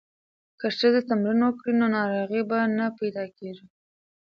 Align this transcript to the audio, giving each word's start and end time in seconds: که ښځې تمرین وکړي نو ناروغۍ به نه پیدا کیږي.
که 0.59 0.67
ښځې 0.77 1.01
تمرین 1.09 1.39
وکړي 1.43 1.73
نو 1.79 1.85
ناروغۍ 1.95 2.41
به 2.49 2.57
نه 2.77 2.85
پیدا 2.99 3.23
کیږي. 3.37 3.65